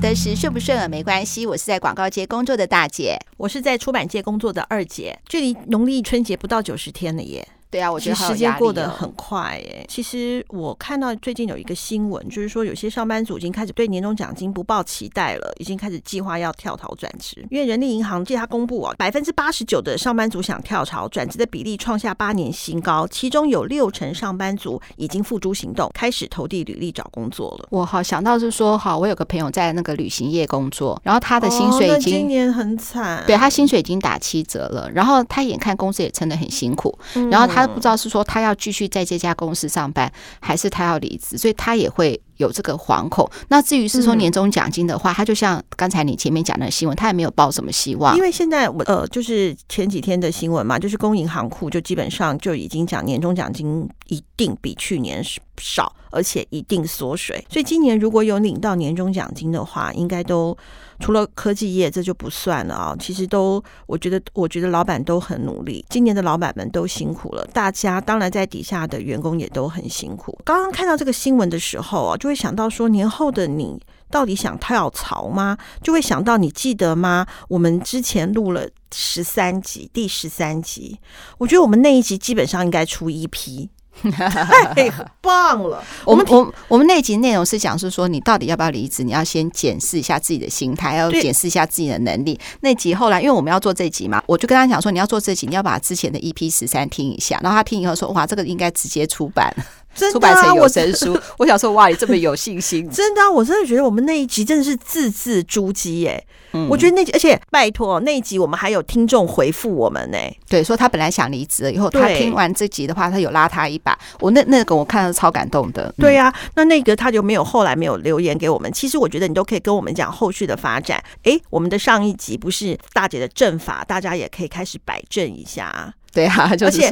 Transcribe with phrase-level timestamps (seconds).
[0.00, 1.44] 得时，顺不顺耳没关系。
[1.44, 5.18] 我是在广告界工作的大姐，我是在出版界工作的二姐。
[5.28, 7.46] 距离农历春节不到九十天了耶。
[7.70, 9.84] 对啊，我觉得时间过得很快哎。
[9.88, 17.46] 其实我看到最近有一个新闻，就是说有些上班族已经开始对年终奖金不抱期待了，已经开始计划要跳槽转职。
[17.50, 27.68] 因为人力银行借他公布啊，百分之八十九的上班族想跳槽转职的比例创下八年新高，其中有六成上班族已经付诸行动，开始投递履历找工作了。
[27.70, 36.98] 我好想到是说，好，我有个朋友在那个旅行业工作，然后他的薪水已经、哦、今年很惨，对他薪水已经打七折了，然后他眼看公司也撑得很辛苦，
[37.30, 38.40] 然后他不知道是说他。
[38.40, 40.10] 他要继续在这家公司上班，
[40.40, 41.36] 还是他要离职？
[41.36, 43.30] 所以他也会有这个惶恐。
[43.48, 48.16] 那至于是说年终奖金的话，他就像刚才你前面讲的新闻，他也没有抱什么希望。
[48.16, 55.22] 因为现在我呃，就是前几天的新闻嘛，就是公银行库就基本上就已经讲年终奖金一定比去年
[55.58, 57.44] 少，而且一定缩水。
[57.48, 60.56] 所以今年如果有领到年终奖金的话，应该都。
[61.02, 62.94] 除了科技业，这就不算了啊！
[63.00, 67.42] 其实都，我觉得，我觉得老板都很努力，今年的老板们都辛苦了。
[67.54, 70.38] 大家当然在底下的员工也都很辛苦。
[70.44, 73.78] 刚刚看到这个新闻的时候啊，就会想到说，年后的你
[74.10, 75.58] 到底想跳槽吗？
[75.82, 77.26] 就会想到，你记得吗？
[77.48, 80.98] 我们之前录了十三集，第十三集，
[81.38, 83.68] 我觉得我们那一集基本上应该出一批。
[84.10, 85.84] 太棒了！
[86.06, 89.02] 我们我我们那集内容是讲是说，你到底要不要离职？
[89.02, 92.38] 你要先检视一下自己的心态，要检视一下自己的能力。
[92.60, 97.38] 那集后来，因为我们要做这集嘛，我就跟他讲说，你要做这集，你要把之前的 EP 十三听一下。
[97.42, 99.54] 然后他听以后说，哇，这个应该直接出版。
[99.94, 102.88] 真的啊、出版有声书，我， 我想说，哇，你这么有信心？
[102.90, 106.24] 真的、啊，我真的觉得我们那一集真的是字字珠玑耶。
[106.52, 110.18] 嗯，我觉得那集，而且拜托那一集，我们还有听众回复我们呢。
[110.48, 113.96] 对，说他本来想离职了，以后他听完这集的话，他有拉他一把。
[114.18, 115.92] 我那那个我看了超感动的。
[115.98, 118.72] 对呀、啊，那那个他就没有后来没有留言给我们。
[118.72, 121.00] 其实我觉得你都可以跟我们讲后续的发展。
[121.22, 125.94] 哎，我们的上一集不是大姐的阵法，大家也可以开始摆正一下。
[126.14, 126.82] 对啊，就是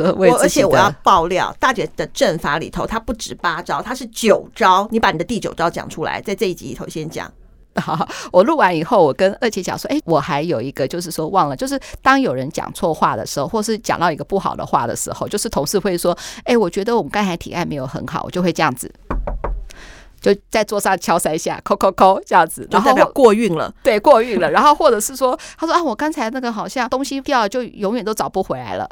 [0.40, 4.86] 而且我要爆料，大姐的阵法里头，它不止八招，它是九招。
[4.92, 7.28] 你把你的第九招讲出来，在这一集里头先讲。
[7.78, 18.92] 好，我录完以后，我跟二姐讲说，哎，我还有一个，就是说忘了，就是当有人讲错话的时候，或是讲到一个不好的话的时候，就是同事会说，哎，我觉得我们刚才提案没有很好，我就会这样子，
[20.20, 24.50] 就在桌上敲三下，扣扣扣，这样子，然后代表过运了，对，过运了。
[24.50, 28.88] 然后或者是说，他说啊，我刚才那个好像东西掉了，就永远都找不回来了。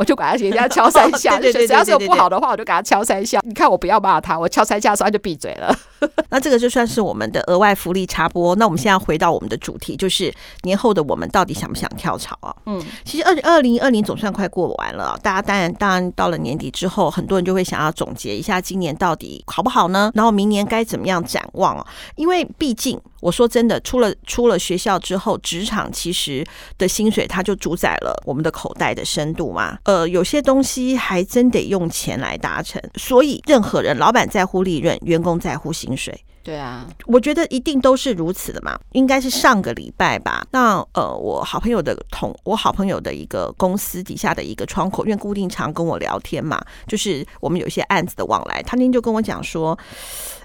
[0.00, 3.38] 我就管他人家敲三下，对 对对，只要是有不好的话，我就给他敲三下。
[3.44, 5.76] 你看我不要骂他，我敲三下的时候他就闭嘴了。
[6.30, 8.54] 那这个就算是我们的额外福利插播。
[8.56, 12.54] 那我们现在回到我们的主题，就是年后的我们到底想不想跳槽啊？
[12.66, 20.10] 嗯，其实二二零二零总算快过完了，大家当然当然到了年底之后，很多人就会想要总结一下今年到底好不好呢？
[20.14, 21.86] 然后明年该怎么样展望啊？
[22.16, 23.00] 因为毕竟。
[23.20, 26.42] 我说真的，出了出了学校之后，职场其实
[26.78, 29.76] 的薪水，它就主宰了我们的口袋的深度嘛。
[29.84, 32.80] 呃，有些东西还真得用钱来达成。
[32.94, 36.24] 所以，任何人，老板在乎利润，员工在乎薪水。
[36.42, 38.78] 对啊，我觉得一定都是如此的嘛。
[38.92, 40.42] 应该是上个礼拜吧。
[40.50, 48.62] 那呃，我好朋友的同，我好朋友的一个公司底下的一个窗口，因为固定常跟我聊天嘛，就是我们有一些案子的往来。
[48.62, 49.78] 他那天就跟我讲说，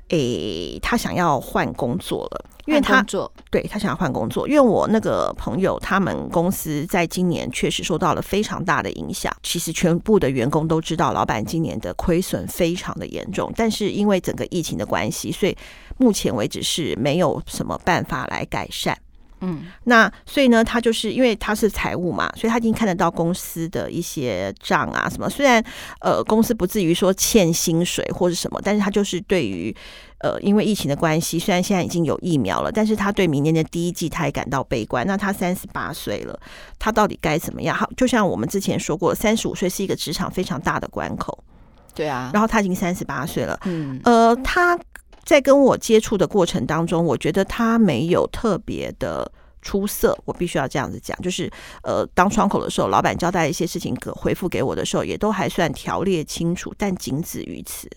[0.09, 2.45] 诶，他想要换工作了。
[2.65, 9.31] 因为他做，对，他想要换工作，因为我那个朋友他们公司在今年确实受到了非常大的影响。
[9.43, 15.55] 其实全部的员工都知道，老板今年的亏损非常的严重，但是因为整个疫情的关系，所以
[15.99, 18.97] 目前为止是没有什么办法来改善。
[19.41, 25.29] 嗯，那所以呢，他就是因为他是财务嘛，所以他已经看得到公司的一些账啊什么。
[25.29, 25.63] 虽然
[25.99, 29.75] 呃公司不至于说欠薪水或者什么，但是他就是对于。
[30.19, 35.05] 呃，因为疫情的关系，虽然现在已经有疫苗了，但是他对明年的第一季他也感到悲观。
[35.05, 36.39] 那他三十八岁了，
[36.79, 37.77] 他到底该怎么样？
[37.77, 41.37] 好，就像我们之前说过，三十五岁是一个职场非常大的关口。
[41.93, 43.59] 对啊，然后他已经三十八岁了。
[43.65, 44.79] 嗯，呃，他
[45.25, 49.29] 在跟我接触的过程当中，我觉得他没有特别的
[49.61, 50.15] 出色。
[50.23, 51.51] 我必须要这样子讲，就是
[51.81, 57.89] 呃，当窗口的时候，老板交代一些事情，可回复给我的时候，也都还算条列清楚，但仅止于此。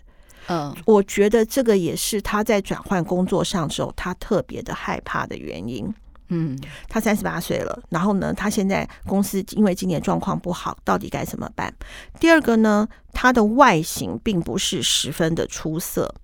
[0.46, 5.92] 嗯，我觉得这个也是他在转换工作上时候，他特别的害怕的原因。
[6.28, 6.58] 嗯，
[6.88, 11.72] 他三十八岁了，然后呢，他现在公司因为今年状况不好，到底该怎么办？
[12.20, 16.14] 第二个呢，他的外形并不是十分的出色。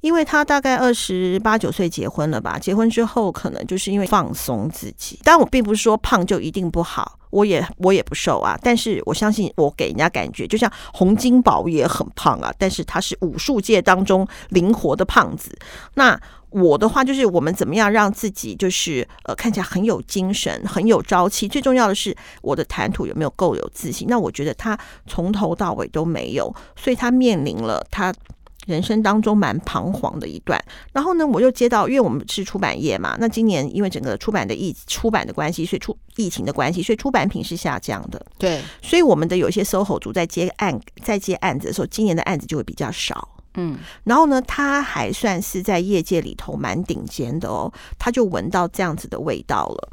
[0.00, 5.20] 因为他大概二十八九岁结婚了吧，结婚之后可能就是因为放松自己。
[5.22, 8.58] 但，我并不是说胖就一定不好，我也我也不瘦啊。
[8.60, 15.56] 但是我相信我给人家感觉，就像洪金宝也很胖啊，但是他是武术界当中灵活的胖子。
[15.94, 16.20] 那
[16.50, 21.46] 我的话就是，我们怎么样让自己就是呃看起来很有精神、很有朝气。
[21.46, 24.08] 最重要的是，我的谈吐有没有够有自信？
[24.08, 28.12] 那我觉得他从头到尾都没有，所以他面临了他
[28.66, 30.62] 人生当中蛮彷徨的一段。
[30.92, 38.24] 然后呢，我又接到，因为我们是出版业嘛，那今年因为整个出版的疫出版的关系，所以出疫情的关系，所以出版品是下降的。
[38.38, 43.28] 对，所以我们的有一些 SOHO 族在接案在接案子的时候，今年的案子就会比较少。
[43.54, 47.72] 嗯，然后呢，他还算是在业界里头蛮顶尖的哦。
[47.98, 49.92] 他就闻到这样子的味道了，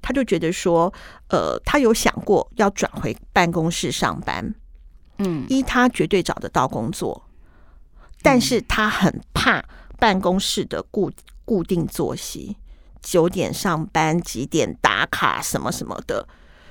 [0.00, 0.92] 他就觉得说，
[1.28, 4.54] 呃，他有想过要转回办公室上班。
[5.18, 7.28] 嗯，一他绝对找得到工作，
[8.22, 9.62] 但是他很怕
[9.98, 11.10] 办公室的固
[11.44, 12.56] 固定作息，
[13.02, 16.26] 九点上班，几点打卡，什么什么的。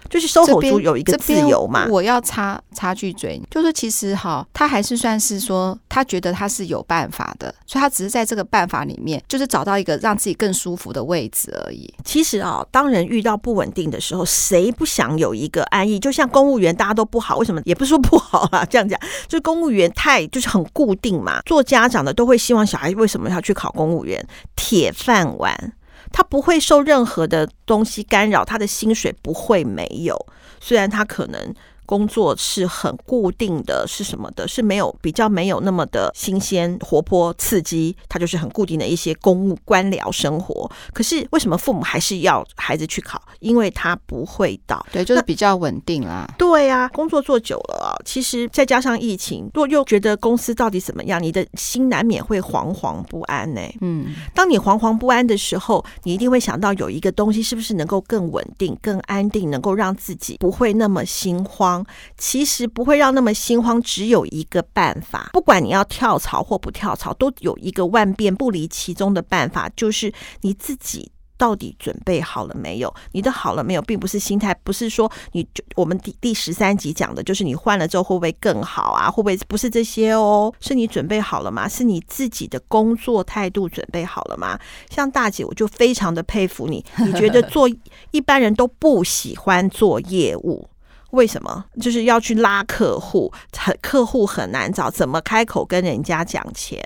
[0.09, 11.94] 就是 SOHO 族有一个自由嘛，我要插插句嘴，就是其实哈，他还是算是说，他觉得他是有办法的，所以他只是在这个办法里面，就是找到一个让自己更舒服的位置而已。
[12.03, 16.00] 其实啊，当人遇到不稳定的时候，谁不想有一个安逸？
[16.00, 17.62] 就像公务员，大家都不好，为什么？
[17.65, 21.42] 也不是说不好啊，这样讲，就是公务员太就是很固定嘛。
[21.45, 24.25] 做家长的都会希望小孩为什么要去考公务员？
[24.56, 25.74] 铁饭碗。
[26.12, 30.25] 他不会受任何的东西干扰，他的薪水不会没有，
[30.60, 31.54] 虽然他可能。
[31.91, 34.47] 工作是很固定的，是什么的？
[34.47, 40.71] 是没有比较没有那么的新鲜、活泼、刺激，它就是很固定的一些公务官僚生活。
[40.93, 43.21] 可是为什么父母还是要孩子去考？
[43.41, 46.33] 因为他不会倒，对，就是比较稳定啦。
[46.38, 53.77] 对呀、啊，工作做久了啊，其实再加上疫情，若又觉得公司到底怎么样，你的心难免会惶惶不安呢、欸。
[53.81, 61.81] 嗯，当你惶惶不安的时候，你一定会想到有一个东西是不是能够更稳定、更安定，能够让自己不会那么心慌。
[62.18, 72.94] 其实不会让那么心慌，只有一个办法，不管你要跳槽或不跳槽，都有一个万变不离其宗的办法，就是你自己到底准备好了没有？
[73.13, 79.10] 你的好了没有，并不是心态，不是说你就我们第第十三集讲的，就是你换了之后会不会更好啊？
[79.10, 80.54] 会不会不是这些哦？
[80.60, 81.68] 是你准备好了吗？
[81.68, 84.60] 是你自己的工作态度准备好了吗？
[84.92, 87.68] 像大姐，我就非常的佩服你，你觉得做
[88.12, 90.68] 一般人都不喜欢做业务。
[91.12, 91.63] 为什么？
[91.80, 96.81] 就是要去拉客户，很客户很难找，怎么开口跟人家讲钱？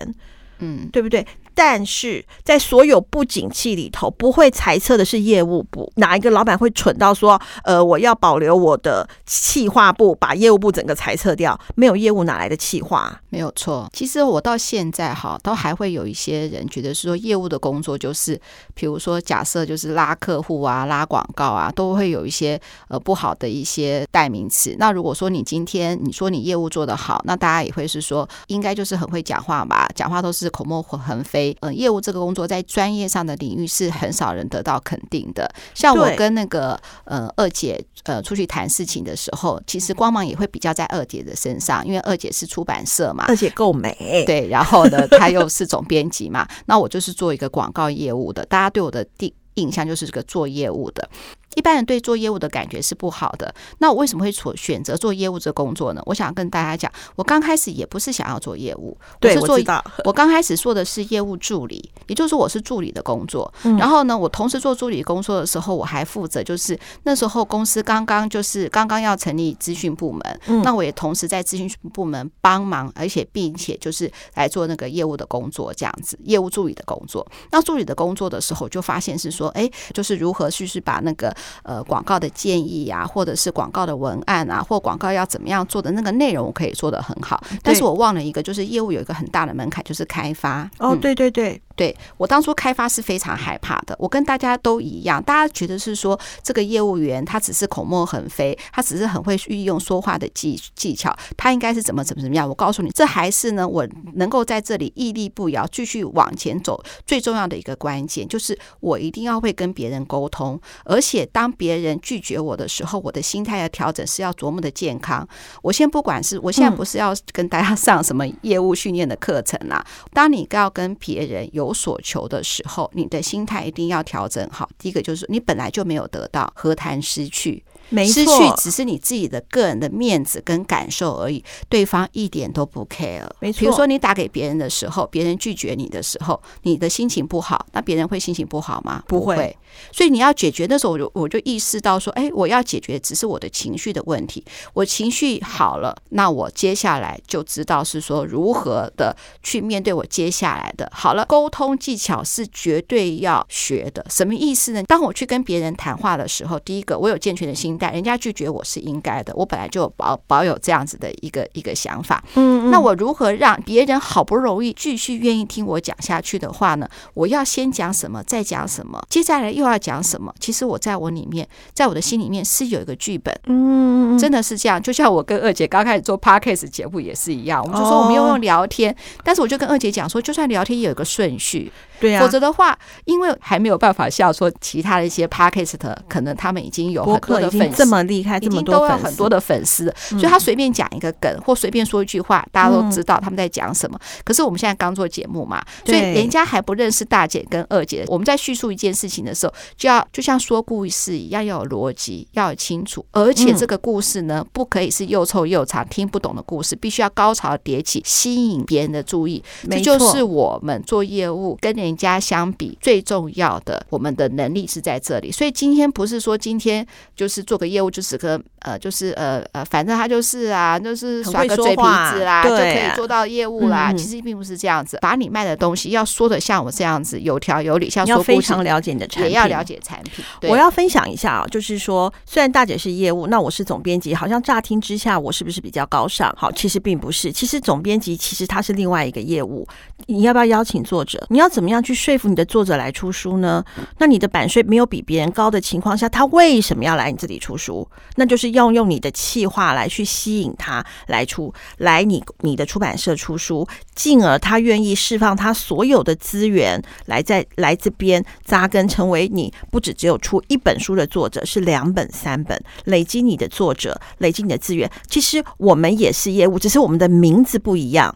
[0.60, 1.26] 嗯，对不对？
[1.56, 5.92] 但是在所有不景气里头，不会裁撤的是业务部。
[5.96, 11.58] 哪一个老板会蠢到说，呃，我要保留我的企划部，把业务部整个裁撤掉？
[11.76, 13.22] 没有业务哪来的企划？
[13.30, 13.90] 没有错。
[13.94, 18.40] 其实我到现在哈，都还会有一些人觉得说，业务的工作就是，
[18.74, 22.60] 比如说假设就是拉客户啊、拉广告啊，都会有一些
[22.90, 24.76] 呃不好的一些代名词。
[24.78, 29.88] 那如果说你今天你说你业务做得好，那大家也会是说，应该就是很会讲话吧？
[29.96, 31.45] 讲话都是口沫横飞。
[31.60, 35.50] 呃，业务这个工作在专业上的领域是很少人得到肯定的。
[35.74, 51.10] 像我跟那个呃二姐呃出去谈事情的时候，其实光芒也会比较在二姐的身上，因为二姐是出版社嘛，二姐够美，对，然后呢，她又是总编辑嘛，那我就是做一个广告业务的，大家对我的第印象就是这个做业务的。
[51.56, 53.54] 一般人对做业务的感觉是不好的。
[53.80, 56.02] 那我为什么会选选择做业务这工作呢？
[56.06, 63.52] 我想跟大家讲，我刚开始也不是想要做业务，对，我是做 我刚开始做的是业务助理，也就是说我是助理的工作。
[63.80, 77.26] 然后呢，我同时做助理工作的时候，我还负责就是那时候公司刚刚就是刚刚要成立资讯部门，那我也同时在资讯部门帮忙，而且并且就是来做那个业务的工作，这样子业务助理的工作。
[77.52, 81.34] 那助理的工作的时候，就发现是说，哎，就是如何去是把那个。
[81.64, 87.44] 呃，广告的建议呀、啊，或者是广告的文案啊，或广告要怎么样做的那个内容，我可以做得很好。
[87.62, 90.70] 但是我忘了一个，就是业务有一个很大的门槛，就是开发。
[90.80, 91.62] 哦，对对对。
[91.76, 102.48] 对，我当初开发是非常害怕的，我跟大家都一样，大家觉得是说这个业务员他只是口沫横飞，他只是很会运用说话的技技巧，他应该是怎么怎么怎么样？
[102.48, 115.28] 我告诉你，这还是呢，我能够在这里屹立不摇，继续往前走最重要的一个关键，就是我一定要会跟别人沟通，而且当别人拒绝我的时候，我的心态的调整是要琢磨的健康。
[115.62, 124.70] 我先不管是，我现在不是要跟大家 上什么业务训练的课程啦，当你要跟别人有有所求的时候，你的心态一定要调整好。
[124.78, 127.64] 第一个就是你本来就没有得到，何谈失去？
[127.90, 133.28] 没，失去只是你自己的个人的面子跟感受而已，对方一点都不 care。
[133.40, 139.04] 没错，比如说你打给别人的时候，别人拒绝你的时候，你的心情不好，那别人会心情不好吗？
[139.08, 139.36] 不会。
[139.36, 139.58] 不会。
[139.92, 144.44] 所以你要解决，那时候我就我就意识到说，哎，我要解决只是我的情绪的问题。
[144.74, 150.90] 我情绪好了，那我接下来就知道是说如何的去面对我接下来的。
[150.94, 154.06] 好了，沟通技巧是绝对要学的。
[154.10, 154.82] 什么意思呢？
[154.84, 162.24] 当我去跟别人谈话的时候，第一个我有健全的心态，人家拒绝我是应该的，我本来就保保有这样子的一个一个想法。
[162.36, 166.88] 嗯，嗯，那我如何让别人好不容易继续愿意听我讲下去的话呢？
[167.14, 170.34] 我要先讲什么，再讲什么，接下来又要讲什么？
[170.40, 173.34] 其实我在我里面，在我的心里面是有一个剧本。
[173.48, 174.82] 嗯，真的是这样。
[174.82, 181.72] 就像我跟二姐刚开始做 Podcast 节目也是一样，我们就说我们用用聊天，但是我就跟二姐讲说，就算聊天也有一个顺序。
[182.00, 185.76] 对啊，否则的话，因为还没有办法像说其他的一些 podcast，
[186.08, 193.98] 可能他们已经有很多的粉丝，这么厉害，已经都有很多的粉丝，所以他随便讲一个梗或随便说一句话，大家都知道他们在讲什么。
[194.26, 198.04] 可是我们现在刚做节目嘛，所以人家还不认识大姐跟二姐。
[198.08, 209.42] 我们在叙述一件事情的时候，就要就像说故事一样，要有逻辑，要有清楚，而且这个故事呢，不可以是又臭又长、听不懂的故事，必须要高潮迭起，吸引别人的注意。
[209.70, 211.85] 这就是我们做业务跟人。
[211.86, 215.32] 人家相比最重要的，我们的能力是在这里。
[215.32, 223.94] 所以今天不是说今天就是做个业务，就是个呃，就是呃呃，反正他就是啊，就是耍个嘴皮子啦，就可以做到业务啦。
[223.94, 230.26] 其实并不是这样子，把你卖的东西要说的像我这样子有条有理，像说非常了解你的产品，也要了解产品。
[230.50, 236.34] 我要分享一下啊，就是说，虽然大姐是业务，那我是总编辑，好像乍听之下我是不是比较高尚？
[236.38, 237.32] 好，其实并不是。
[237.32, 239.68] 其实总编辑其实他是另外一个业务。
[240.08, 241.26] 你要不要邀请作者？
[241.30, 243.64] 你要怎么样去说服你的作者来出书呢？
[244.00, 247.88] 那你的版税没有比别人高的情况下，他为什么要来你这里出书？
[248.16, 264.90] 那就是要用你的气话来去吸引他来出来你你的出版社出书，进而他愿意释放他所有的资源来在来这边扎根，成为你不止只有出一本书的作者，是两本三本，累积你的作者，累积你的资源。
[265.08, 268.16] 其实我们也是业务，只是我们的名字不一样。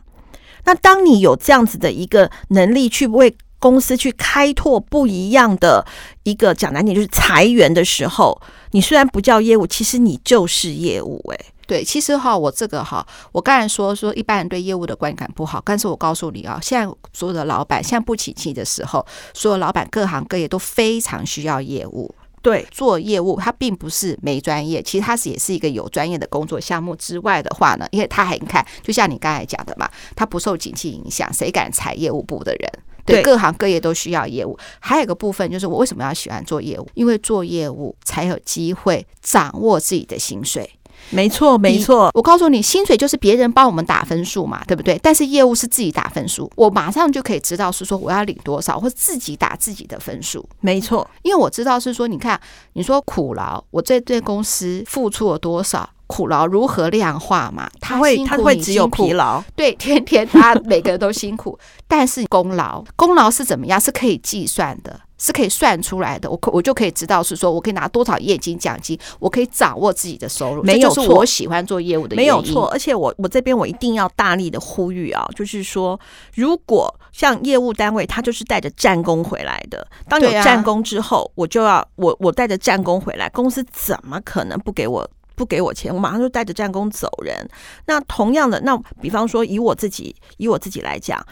[0.65, 5.85] 那当你有这样子的一个能力去为公司去开拓不一样的
[6.23, 11.21] 一个讲难点，就是裁员的时候，你虽然不叫业务，其实你就是业务。
[11.31, 22.15] 诶，对，其实哈，我这个哈，我刚才说说一般人对业务的观感不好，但是我告诉你啊，现在所有的老板现在不景气的时候，所有老板各行各业都非常需要业务。
[22.41, 32.71] 对，做业务，它并不是没专业，其实它是也是一个有专业的工作项目之外的话呢，因为他还你看，就像你刚才讲的嘛，他不受景气影响，谁敢裁业务部的人？
[33.13, 34.57] 对，各行各业都需要业务。
[34.79, 36.87] 还有一个部分就是，我为什么要喜欢做业务？
[36.93, 40.69] 因为做业务才有机会掌握自己的薪水。
[41.11, 42.11] 没错，没错。
[42.13, 44.99] 我告诉你，薪水就是别人帮我们打分数嘛，对不对？
[45.01, 50.47] 但是业务是自己打分数，我马上就可以知道是说我要领多少，或自己打自己的分数。
[50.59, 52.39] 没错，因为我知道是说，你看，
[52.73, 55.89] 你说苦劳，我这对公司付出了多少？
[56.09, 57.69] 苦劳如何量化嘛？
[57.79, 59.41] 他会，他会只有疲劳。
[59.55, 63.79] 对，天天他 每个人都辛苦，但是功劳，功劳是怎么样？
[63.79, 64.99] 是可以计算的。
[65.21, 71.05] 是可以算出来的，我可我就可以知道是说我可以拿多少业绩奖金，我可以掌握自己的收入，没有错。
[71.13, 72.69] 我喜欢做业务的没有错。
[72.69, 75.99] 而且我我这边我一定要大力的呼吁啊，就是说，
[76.35, 85.05] 如果像业务单位，他就是带着战功回来的，当有战功之后，我就要我我带着战功回来，公司怎么可能不给我
[85.39, 85.95] 不给我钱？
[85.95, 87.47] 我马上就带着战功走人。
[87.85, 91.25] 那同样的，那比方说以我自己以我自己来讲，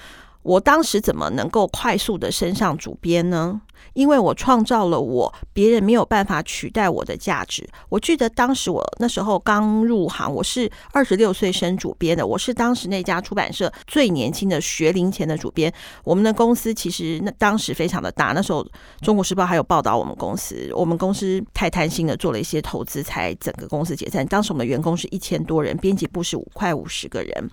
[0.48, 3.60] 我当时怎么能够快速的升上主编呢？
[3.94, 7.68] 因为我创造了我别人没有办法取代我的价值。
[7.90, 15.72] 我记得当时我那时候刚入行，我是二十六岁升主编的，我是当时那家出版社最年轻的学龄前的主编。
[16.06, 18.64] 我们的公司其实那当时非常的大，那时候
[19.02, 24.26] 《中国时报》还有报道我们公司，我们公司太贪心的做了一些投资，才整个公司解散。
[24.28, 27.52] 当时我们的员工是一千多人，编辑部是五块五十个人。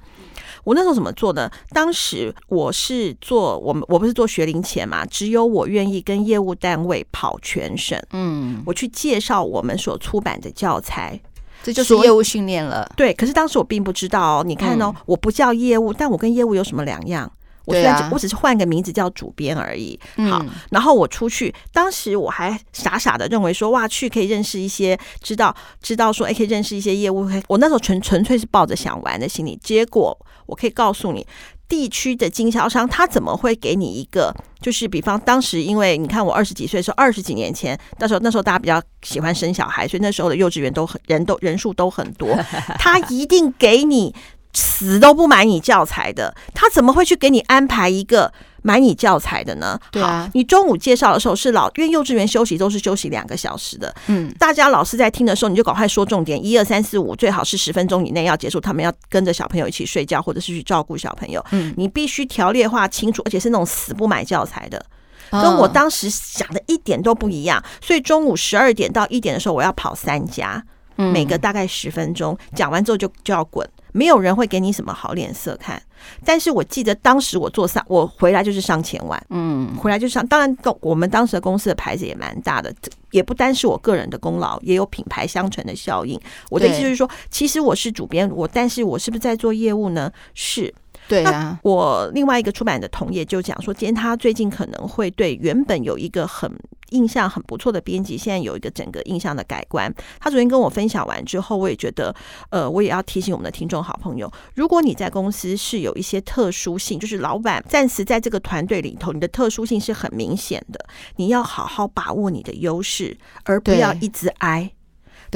[0.62, 1.50] 我那时候怎么做呢？
[1.70, 2.83] 当时我是
[3.20, 11.18] 做我们，我不是做学龄前嘛，只有我愿意跟业务单位跑全省，嗯，我去介绍我们所出版的教材，
[11.62, 12.90] 这就是业务训练了。
[12.96, 14.44] 对，可是当时我并不知道哦。
[14.44, 17.30] 你看哦，我不叫业务，但我跟业务有什么两样？
[17.66, 19.98] 我虽然我只是换个名字叫主编而已。
[20.28, 27.26] 好，然后我出去，当时我还傻傻的认为说，哇，去可以认识一些，知道知道说，哎，可以认识一些业务。
[27.48, 29.58] 我那时候纯纯粹是抱着想玩的心理。
[29.62, 30.14] 结果
[30.44, 31.26] 我可以告诉你，
[31.68, 42.36] 地区的经销商他怎么会给你一个，就是比方当时，因为你看我二十几岁的时候，二十几年前，那时候那时候大家比较喜欢生小孩，所以那时候的幼稚园都很人都人数都很多，
[42.78, 44.14] 他一定给你。
[44.56, 48.32] 死都不买你教材的，他怎么会去给你安排一个
[48.66, 49.78] 买你教材的呢？
[49.90, 53.94] 对啊，你中午介绍的时候是老，因为幼稚园休息都是休息两个小时的。
[54.06, 58.58] 嗯，大家老师在听的时候，你就赶快说重点，一二三四五，最好是十分钟以内要结束。
[58.58, 61.44] 他们要跟着小朋友一起睡觉，或者是去照顾小朋友。
[61.50, 64.82] 嗯，你必须条列化清楚，而且是那种死不买教材的，
[65.30, 67.62] 跟我当时想的一点都不一样。
[67.82, 70.64] 所以中午十二点到一点的时候，我要跑三家，
[70.96, 73.68] 每个大概十分钟，讲完之后就就要滚。
[73.96, 75.80] 没有人会给你什么好脸色看，
[76.24, 80.26] 但是我记得当时我做上，我回来就是上千万，嗯，回来就上。
[80.26, 82.74] 当然，我们当时的公司的牌子也蛮大的，
[83.12, 86.20] 也不单是我个人的功劳，也有品牌相传的效应。
[86.50, 90.10] 我的意思就是说，其实我是主编，我但是我是不是在做业务呢？
[90.34, 90.74] 是。
[91.08, 96.50] 对啊，我另外一个出版的同业就讲说，今天他最近可能会对原本有一个很
[96.90, 99.92] 印象很不错的编辑，现在有一个整个印象的改观。
[100.20, 102.14] 他昨天跟我分享完之后，我也觉得，
[102.50, 114.70] 呃，我也要提醒我们的听众好朋友，如果你在公司是有一些特殊性，就是老板暂时在这个团队里头，你的特殊性是很明显的，你要好好把握你的优势，而不要一直挨。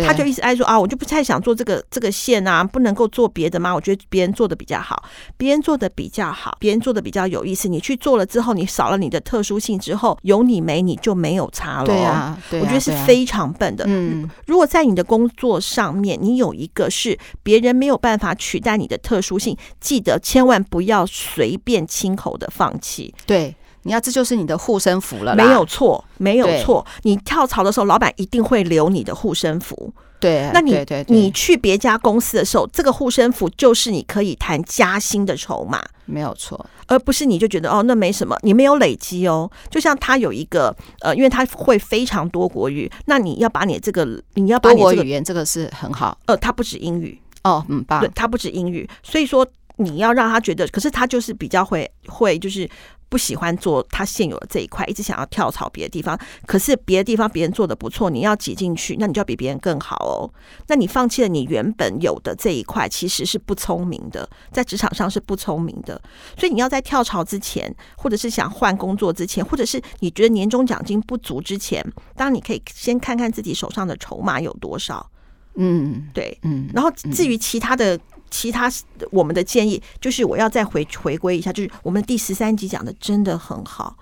[0.07, 3.75] 他就一直爱说啊，我就不太想做这个这个线啊，不能够做别的吗？
[3.75, 5.03] 我觉得别人做的比较好，
[5.37, 7.69] 别人做的比较好，别人做的比较有意思。
[7.69, 11.87] 你去做了之后，你少了你的特殊性之后，有你没你就没有差了。
[11.87, 13.85] 对啊，对啊，我觉得是非常笨的。
[13.89, 23.15] 嗯，如果在你的工作上面，你有一个是别人没有办法取代你的特殊性，记得千万不要随便亲口的放弃。
[23.27, 23.55] 对。
[23.83, 26.85] 你要，这就是你的护身符了，没有错，没有错。
[27.03, 29.93] 你跳槽的时候，老板一定会留你的护身符。
[30.21, 39.49] 对，那你对对对你去别家公司的时候，这个护身符就是你可以谈加薪的筹码，没有错，而不是你就觉得哦，那没什么，你没有累积哦。
[39.71, 46.19] 就像他有一个呃，因为他会非常多国语，那你要把你这个你要把你、这个、语言这个是很好。
[46.27, 49.47] 呃，他不止英语哦，很，棒，对，他不止英语，所以说
[49.79, 52.69] 你要让他觉得，可是他就是比较会会就是。
[53.11, 56.15] 不喜欢做他现有的这一块，一直想要跳槽别的地方。
[56.45, 60.29] 可是别的地方别人做的不错，你要挤进去，那你就要比别人更好哦。
[60.67, 65.99] 那你放弃了你原本有的这一块，其实是不聪明的，在职场上是不聪明的。
[66.37, 71.83] 所以你要在跳槽之前，或者是想换工作之前，或者是你觉得年终奖金不足之前，
[72.15, 75.11] 当然你可以先看看自己手上的筹码有多少。
[75.55, 76.69] 嗯，对，嗯。
[76.75, 77.99] 然后至于其他的。
[78.31, 78.71] 其他
[79.11, 83.97] 我们的建议就是，我要再回回归一下，就是我们第十三集讲的真的很好。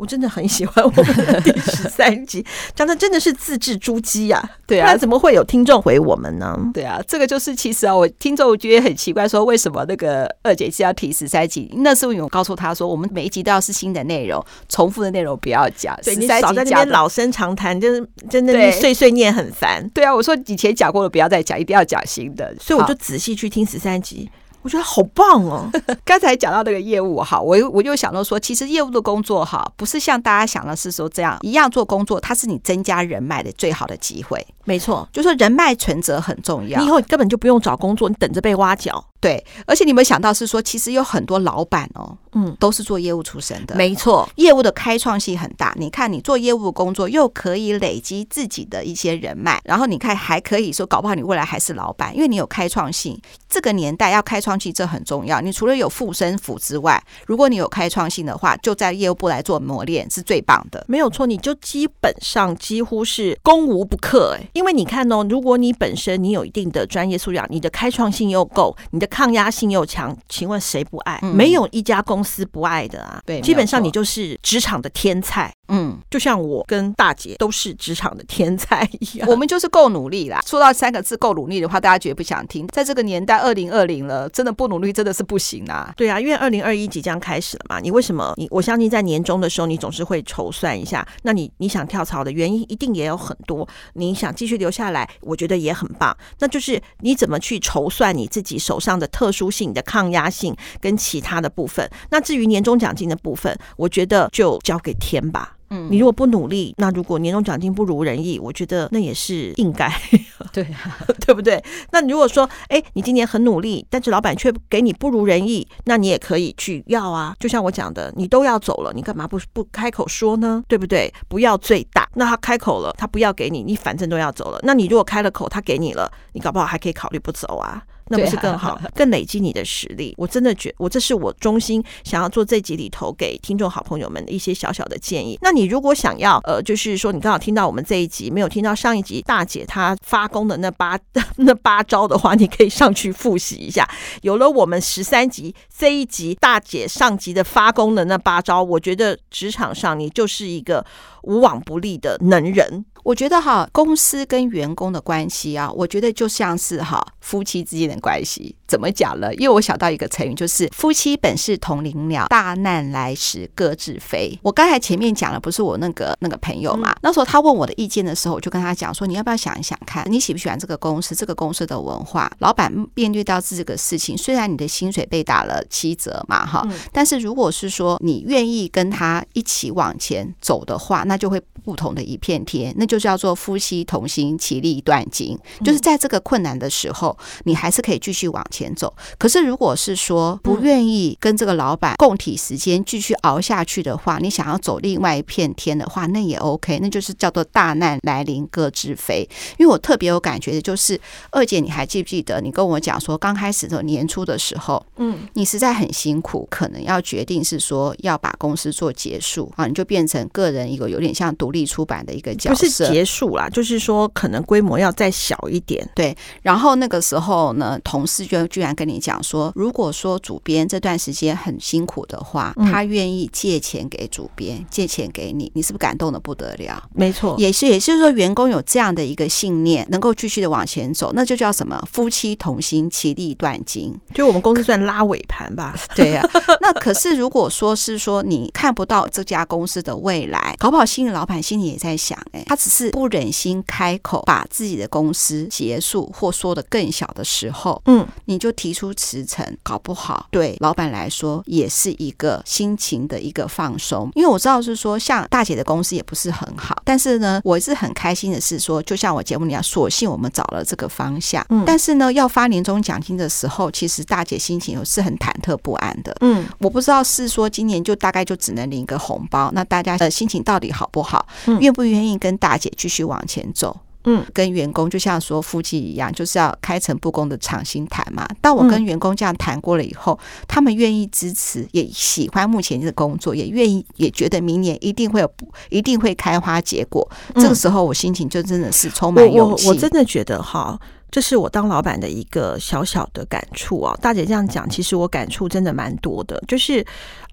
[0.00, 2.42] 我真的很喜欢我们的第十三集，
[2.74, 4.42] 讲的真的是自制珠玑呀。
[4.66, 6.58] 对啊，怎么会有听众回我们呢？
[6.72, 11.70] 对啊，这个就是其实啊，我听众我觉得很奇怪，说为什么那个二姐是要提十三集？
[11.76, 15.94] 那是因为我告诉他说，我们每一集都要是新的内容，重复的内容不要讲。
[16.02, 19.86] 对，你少在那边老生常谈，就是真的碎碎念很烦。
[19.90, 22.54] 对啊，我说以前讲过的不要再讲，一定要讲新的。
[22.58, 24.30] 所以我就仔细去听十三集。
[24.62, 25.70] 我觉得好棒哦！
[26.04, 34.46] 刚才讲到那个业务哈，我我就想到说，其实业务的工作哈，不是像大家想的是说这样一样做工作，它是你增加人脉的最好的机会。
[34.64, 36.78] 没错，就是说人脉存折很重要。
[36.80, 39.04] 你以后根本就不用找工作，你等着被挖角。
[39.20, 43.76] 对，而且你有没有想到是说，其实有很多老板哦，嗯，都是做业务出身的。
[43.76, 45.74] 没错，业务的开创性很大。
[45.76, 53.20] 你看，你做业务工作，又可以累积自己的一些人脉，然后你看还可以说，搞不好你未来还是老板，因为你有开创性。
[53.46, 55.42] 这个年代要开创性，这很重要。
[55.42, 60.82] 你除了有护身符之外，如果你有开创性的话，就在业务部来做磨练是最棒的。
[60.88, 64.48] 没有错，你就基本上几乎是攻无不克哎。
[64.54, 71.18] 因为你看哦，如果你本身你有一定的专业素养，你的开创性又够，你的抗压性又强，请问谁不爱？
[71.22, 73.20] 嗯、没有一家公司不爱的啊。
[73.26, 75.52] 对，基本上你就是职场的天菜。
[75.70, 80.42] 嗯，就像我跟大姐都是职场的天才一样，我们就是够努力啦。
[80.44, 82.66] 说到三个字够努力的话，大家绝对不想听。
[82.68, 85.94] 在这个年代，二零二零了，真的不努力真的是不行啊。
[85.96, 87.80] 对啊，因为二零二一即将开始了嘛。
[87.80, 88.34] 你为什么？
[88.36, 91.06] 你我相信在年终的时候，你总是会筹算一下。
[91.22, 93.66] 那你你想跳槽的原因一定也有很多。
[93.92, 96.16] 你想继续留下来，我觉得也很棒。
[96.40, 101.88] 那就是你怎么去筹算你自己手上的特殊性、的抗压性跟其他的部分。
[102.10, 105.56] 那至于年终奖金的部分，我觉得就交给天吧。
[105.70, 109.88] 嗯，你如果不努力，那如果年终奖金不如人意，我觉得那也是应该。
[110.52, 111.62] 对啊， 对不对？
[111.92, 117.36] 那如果说，哎，你今年很努力，但是老板却给你不如人意，那你也可以去要啊。
[117.38, 120.62] 就像我讲的，你都要走了，你干嘛不不开口说呢？
[120.66, 121.12] 对不对？
[121.28, 122.08] 不要最大。
[122.14, 124.58] 那他开口了，他不要给你，你反正都要走了。
[124.64, 127.80] 那你如果开了口，他给你了，你搞不好还可以考虑不走啊。
[128.10, 130.12] 那不是更好， 更累积你的实力。
[130.18, 135.38] 我真的觉，我这是我衷心想要做这集里头给听众好朋友们的一些小小的建议。
[135.40, 140.98] 那你如果想要，呃，就是说你刚好听到我们这一集，没有听到上一集大姐她发功的那八
[141.38, 143.88] 那八招的话，你可以上去复习一下。
[144.22, 150.84] 有了我们十三集这一集大姐上集的发功的那八招，我觉得职场上你就是一个
[151.22, 152.84] 无往不利的能人。
[153.04, 158.54] 我觉得哈，公司跟员工的关系啊，我觉得就像是哈夫妻之间的关系。
[158.66, 159.34] 怎么讲呢？
[159.34, 164.38] 因为我想到一个成语，就是“夫妻本是同林鸟，大难来时各自飞”。
[164.42, 166.94] 我刚才前面讲了，不是我那个那个朋友嘛？
[167.02, 171.16] 那时候他问我的意见的时候，我就跟他讲说：“你要不要想一想看，你喜不喜欢这个公司？
[171.16, 172.30] 这个公司的文化？
[172.38, 182.72] 老板面对到这个事情，虽然你的薪水被打了七折嘛，哈，但是如果是说你愿意跟他一起往前走的话，那就会不同的一片天。
[182.78, 185.38] 那就叫做夫妻同心，其利断金。
[185.64, 199.28] 就是在这个困难的时候，你还是可以继续往前。”走，可是如果是说不愿意跟这个老板共体时间继续熬下去的话，你想要走另外一片天的话，那也 OK，那就是叫做大难来临各自飞。
[199.58, 200.98] 因为我特别有感觉的就是
[201.30, 216.16] 二姐，你还记不记得你跟我讲说，刚开始的年初的时候，嗯，你实在很辛苦，可能要决定是说要把公司做结束啊，你就变成个人一个有点像独立出版的一个角色，不是结束啦，就是说可能规模要再小一点，对。
[216.42, 218.40] 然后那个时候呢，同事就。
[218.50, 226.82] 居然跟你讲说，如果说主编这段时间很辛苦的话，他愿意借钱给主编，借钱给你，你是不是感动的不得了？
[226.94, 231.78] 没错，也是，也就是说，员工有这样的一个信念，能够继续的往前走，那就叫什么？
[231.92, 233.94] 夫妻同心，其利断金。
[234.14, 235.76] 就我们公司算拉尾盘吧？
[235.94, 236.40] 对呀、啊。
[236.62, 248.40] 那可是如果说是说你看不到这家公司的未来，搞不好新的老板心里也在想，哎，他只是不忍心开口把自己的公司结束，或说的更小的时候，嗯，你。
[248.40, 254.10] 就提出辞呈，搞不好对老板来说也是一个心情的一个放松。
[254.14, 261.44] 因为我知道是说，像大姐的公司也不是很好，但是呢，我是很开心的是说，就像我节目里样，索性我们找了这个方向。
[261.50, 266.16] 嗯，但是呢，要发年终奖金的时候，其实大姐心情是很忐忑不安的。
[266.22, 271.28] 嗯，我不知道是说今年就大概就只能领一个红包，那大家的心情到底好不好？
[271.44, 273.74] 嗯，愿不愿意跟大姐继续往前走？
[274.04, 278.26] 嗯，跟员工就像说夫妻一样，就是要开诚布公的敞心谈嘛。
[278.40, 285.30] 当我跟员工这样谈过了以后，嗯、他们愿意支持，也喜欢目前的工作，也愿意，也觉得明年一定会有，
[285.68, 287.06] 一定会开花结果。
[287.34, 289.66] 嗯、这个时候，我心情就真的是充满勇气。
[289.66, 293.94] 我我真的觉得哈，这是我当老板的一个小小的感触啊。
[294.00, 296.42] 大姐这样讲，其实我感触真的蛮多的。
[296.48, 296.82] 就是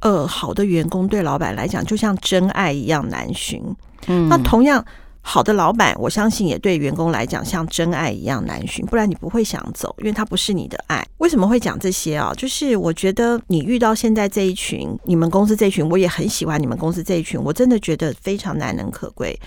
[0.01, 3.63] 呃，好的员工对老板来讲，就像真爱一样难寻。
[4.07, 4.83] 嗯，那同样。
[5.29, 11.05] 好的老板，我相信也对员工来讲像真爱一样难寻，不然你不会想走，因为他不是你的爱。
[11.17, 12.33] 为什么会讲这些啊？
[12.37, 19.37] 就是我觉得你遇到现在这一群，你们公司这一群，我也很喜欢你们公司这一群，我真的觉得非常难能可贵。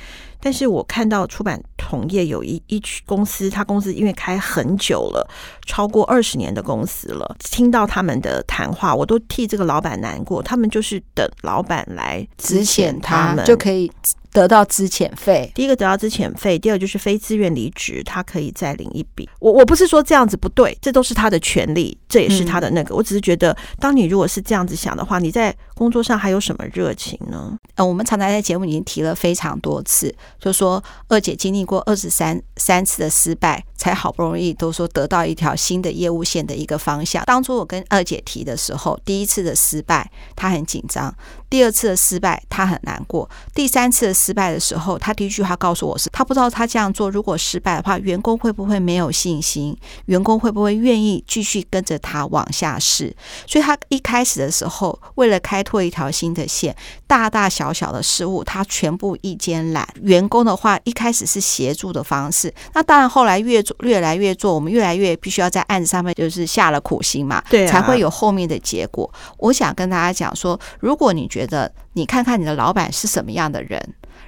[0.43, 5.27] 但是我看到出版同业有一一群公司，他公司因为开很久了，
[5.67, 10.43] 超过二十年的公司了，听到他们的谈话，我都替这个老板难过。
[10.43, 13.91] 他们就是等老板来资遣他们，就可以。
[14.33, 19.29] 得到资遣费，第一个得到资遣费，第二就是非自愿离职，他可以再领一笔。
[19.41, 22.95] 我我不是说这样子不对，这都是他的权利，这也是他的那个。
[22.95, 27.57] 嗯、我只是觉得，当你如果是这样子想的话，你在工作上还有什么热情呢？
[27.75, 37.25] 呃，我们常常在节目已经提了非常多次，就说二姐经历过二十三三次的失败，才好不容易都说得到一条新的业务线的一个方向。
[37.25, 41.13] 当初我跟二姐提的时候，第一次的失败，她很紧张。
[41.51, 53.15] 第二次的失败，他很难过；第三次的失败的时候，他第一句话告诉我是，他不知道他这样做如果失败的话，员工会不会没有信心，员工会不会愿意继续跟着他往下试。
[53.47, 56.75] 所以他一开始的时候，为了开拓一条新的线，
[57.09, 59.89] 大大小小的失误他全部一肩揽。
[60.03, 69.13] 员工的话，一开始是协助的方式，那当然后来越做越来越做，我们越来越必须要在案子上面就是下了苦心嘛，对啊，才会有后面的结果。
[69.39, 73.83] 我想跟大家讲说，如果你觉得觉得你看看你的老板是什么样的人，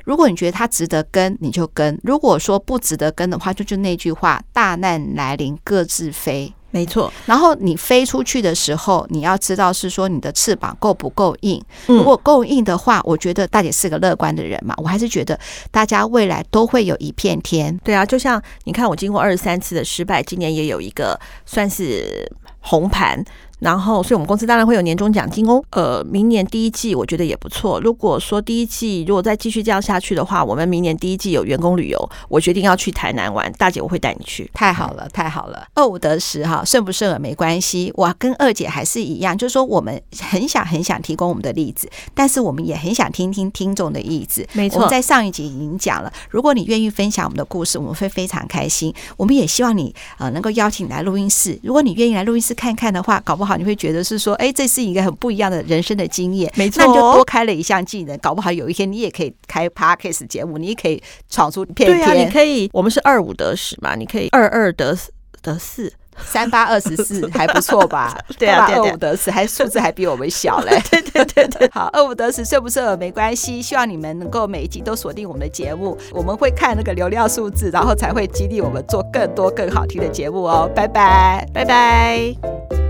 [0.07, 6.51] 如果你觉得他值得跟，你就跟；如果说不值得跟的话，就就那句话：大难来临各自飞。
[6.70, 7.12] 没错。
[7.27, 11.62] 然后你飞出去的时候，你要知道是说你的翅膀够不够硬。
[11.88, 15.38] 嗯、如果够硬的话，我觉得大姐是个乐观的人嘛，我还是觉得
[15.70, 17.79] 大家未来都会有一片天。
[17.85, 22.27] 对啊，就像你看，我经过二十三次的失败，今年也有一个算是
[22.61, 23.22] 红盘。
[23.62, 25.62] 然后，所以我们公司当然会有年终奖金哦。
[25.70, 27.81] 呃，明年第一季我觉得也不错。
[27.81, 33.51] 如果说第一季如果再继续这样下去的话，我们明年第一季有员工旅游，我决定要去台南玩。
[33.53, 34.51] 大姐，我会带你去。
[34.53, 35.64] 太好了，太好了。
[35.75, 37.92] 二五得十哈，顺不顺耳没关系。
[37.94, 44.44] 我跟二姐还是一样，就是说我们很想很想提供我们的例子，但是我们也很想听听听众的意思。
[44.55, 48.92] 没错，我们在上一集已经讲了，如果你愿意分享我们的故事，我们会非常开心。
[49.16, 51.57] 我们也希望你呃能够邀请你来录音室。
[51.62, 54.32] 如果你愿意来录音室看看的话，搞不好你会觉得是说。
[54.42, 62.04] 哎，这是一个很不一样的人生的经验，没错，那你就多开了一项技能，搞不好有一天你也可以开 Podcast 节目，你也可以闯出片片。
[62.04, 64.98] 对啊，你可以，我们是二五得十嘛，你可以二二得
[65.42, 65.92] 得四，
[66.24, 68.18] 三八二十四，还不错吧？
[68.38, 70.80] 对啊，二五得十，还数字还比我们小嘞。
[70.90, 73.62] 对对对对， 好，二五得十，顺不顺耳没关系。
[73.62, 80.68] 希望你们能够每一集都锁定我们的节目，我们会看那个流量数字，然后才会激励我们做更多更好听的节目哦。
[80.74, 82.81] 拜拜，拜拜。